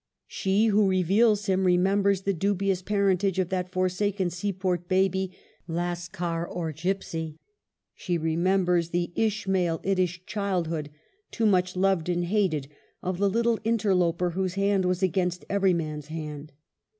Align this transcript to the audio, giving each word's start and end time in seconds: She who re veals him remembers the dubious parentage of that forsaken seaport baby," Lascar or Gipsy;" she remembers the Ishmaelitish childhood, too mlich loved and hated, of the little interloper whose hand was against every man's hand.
She 0.25 0.65
who 0.65 0.89
re 0.89 1.03
veals 1.03 1.45
him 1.45 1.63
remembers 1.63 2.21
the 2.23 2.33
dubious 2.33 2.81
parentage 2.81 3.37
of 3.37 3.49
that 3.49 3.69
forsaken 3.71 4.31
seaport 4.31 4.87
baby," 4.87 5.31
Lascar 5.79 6.43
or 6.43 6.71
Gipsy;" 6.71 7.37
she 7.93 8.17
remembers 8.17 8.89
the 8.89 9.11
Ishmaelitish 9.15 10.25
childhood, 10.25 10.89
too 11.29 11.45
mlich 11.45 11.75
loved 11.75 12.09
and 12.09 12.25
hated, 12.25 12.67
of 13.03 13.19
the 13.19 13.29
little 13.29 13.59
interloper 13.63 14.31
whose 14.31 14.55
hand 14.55 14.85
was 14.85 15.03
against 15.03 15.45
every 15.51 15.75
man's 15.75 16.07
hand. 16.07 16.51